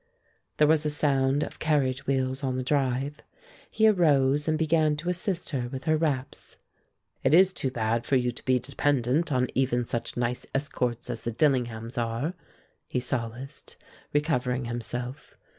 There 0.57 0.65
was 0.67 0.83
a 0.83 0.89
sound 0.89 1.43
of 1.43 1.59
carriage 1.59 2.07
wheels 2.07 2.43
on 2.43 2.57
the 2.57 2.63
drive. 2.63 3.17
He 3.69 3.87
arose 3.87 4.47
and 4.47 4.57
began 4.57 4.95
to 4.97 5.09
assist 5.11 5.51
her 5.51 5.69
with 5.69 5.83
her 5.83 5.95
wraps. 5.95 6.57
"It 7.23 7.35
is 7.35 7.53
too 7.53 7.69
bad 7.69 8.03
for 8.07 8.15
you 8.15 8.31
to 8.31 8.43
be 8.43 8.57
dependent 8.57 9.31
on 9.31 9.45
even 9.53 9.85
such 9.85 10.17
nice 10.17 10.47
escorts 10.55 11.11
as 11.11 11.23
the 11.23 11.31
Dillinghams 11.31 11.99
are," 12.03 12.33
he 12.87 12.99
solaced, 12.99 13.77
recovering 14.11 14.65
himself. 14.65 15.37